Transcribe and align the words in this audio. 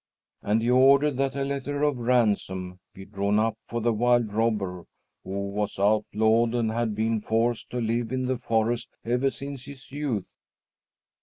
And 0.41 0.63
he 0.63 0.69
ordered 0.71 1.17
that 1.17 1.35
a 1.35 1.43
letter 1.45 1.83
of 1.83 1.99
ransom 1.99 2.79
be 2.91 3.05
drawn 3.05 3.37
up 3.37 3.59
for 3.67 3.81
the 3.81 3.93
wild 3.93 4.33
robber 4.33 4.85
who 5.23 5.49
was 5.51 5.77
outlawed 5.77 6.55
and 6.55 6.71
had 6.71 6.95
been 6.95 7.21
forced 7.21 7.69
to 7.69 7.79
live 7.79 8.11
in 8.11 8.25
the 8.25 8.39
forest 8.39 8.89
ever 9.05 9.29
since 9.29 9.65
his 9.65 9.91
youth. 9.91 10.33